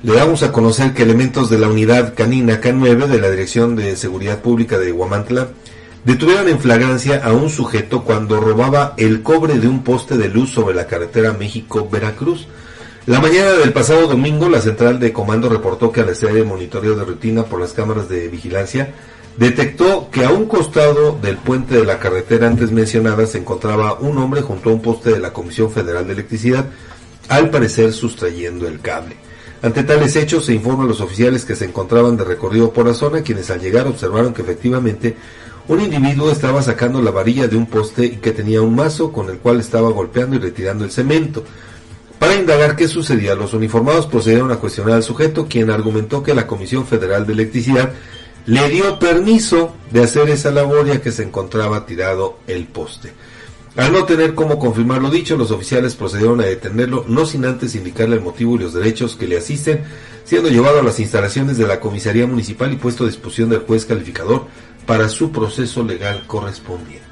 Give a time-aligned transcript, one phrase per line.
[0.00, 3.96] Le damos a conocer que elementos de la unidad canina K9 de la Dirección de
[3.96, 5.48] Seguridad Pública de Huamantla
[6.04, 10.50] detuvieron en flagrancia a un sujeto cuando robaba el cobre de un poste de luz
[10.50, 12.46] sobre la carretera México-Veracruz.
[13.06, 16.94] La mañana del pasado domingo, la central de comando reportó que al hacer el monitoreo
[16.94, 18.94] de rutina por las cámaras de vigilancia,
[19.36, 24.16] detectó que a un costado del puente de la carretera antes mencionada se encontraba un
[24.18, 26.66] hombre junto a un poste de la Comisión Federal de Electricidad,
[27.28, 29.26] al parecer sustrayendo el cable.
[29.60, 32.94] Ante tales hechos se informa a los oficiales que se encontraban de recorrido por la
[32.94, 35.16] zona, quienes al llegar observaron que efectivamente
[35.66, 39.28] un individuo estaba sacando la varilla de un poste y que tenía un mazo con
[39.28, 41.42] el cual estaba golpeando y retirando el cemento.
[42.18, 46.46] Para indagar qué sucedía, los uniformados procedieron a cuestionar al sujeto, quien argumentó que la
[46.46, 47.92] Comisión Federal de Electricidad
[48.46, 53.12] le dio permiso de hacer esa labor ya que se encontraba tirado el poste.
[53.78, 57.76] Al no tener cómo confirmar lo dicho, los oficiales procedieron a detenerlo, no sin antes
[57.76, 59.84] indicarle el motivo y los derechos que le asisten,
[60.24, 63.86] siendo llevado a las instalaciones de la comisaría municipal y puesto a disposición del juez
[63.86, 64.48] calificador
[64.84, 67.07] para su proceso legal correspondiente.